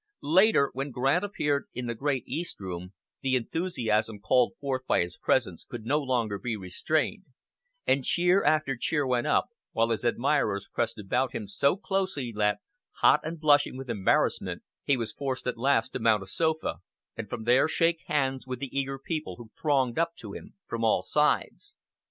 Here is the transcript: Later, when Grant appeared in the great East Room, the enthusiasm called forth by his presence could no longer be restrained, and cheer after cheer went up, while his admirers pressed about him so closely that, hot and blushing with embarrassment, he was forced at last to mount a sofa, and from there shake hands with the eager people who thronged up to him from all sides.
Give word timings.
Later, 0.23 0.71
when 0.73 0.89
Grant 0.89 1.23
appeared 1.23 1.67
in 1.75 1.85
the 1.85 1.93
great 1.93 2.23
East 2.27 2.59
Room, 2.59 2.93
the 3.21 3.35
enthusiasm 3.35 4.17
called 4.17 4.53
forth 4.59 4.81
by 4.87 5.01
his 5.01 5.15
presence 5.15 5.63
could 5.63 5.85
no 5.85 5.99
longer 5.99 6.39
be 6.39 6.57
restrained, 6.57 7.25
and 7.85 8.03
cheer 8.03 8.43
after 8.43 8.75
cheer 8.75 9.05
went 9.05 9.27
up, 9.27 9.49
while 9.73 9.91
his 9.91 10.03
admirers 10.03 10.67
pressed 10.73 10.97
about 10.97 11.33
him 11.33 11.45
so 11.47 11.77
closely 11.77 12.33
that, 12.35 12.61
hot 13.01 13.19
and 13.23 13.39
blushing 13.39 13.77
with 13.77 13.91
embarrassment, 13.91 14.63
he 14.83 14.97
was 14.97 15.13
forced 15.13 15.45
at 15.45 15.55
last 15.55 15.89
to 15.93 15.99
mount 15.99 16.23
a 16.23 16.27
sofa, 16.27 16.77
and 17.15 17.29
from 17.29 17.43
there 17.43 17.67
shake 17.67 18.01
hands 18.07 18.47
with 18.47 18.57
the 18.57 18.75
eager 18.75 18.97
people 18.97 19.35
who 19.35 19.51
thronged 19.55 19.99
up 19.99 20.15
to 20.15 20.31
him 20.33 20.55
from 20.65 20.83
all 20.83 21.03
sides. 21.03 21.75